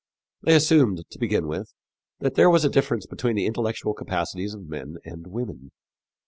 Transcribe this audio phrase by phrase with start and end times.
[0.41, 1.75] They assumed, to begin with,
[2.21, 5.69] that there was a difference between the intellectual capacities of men and women.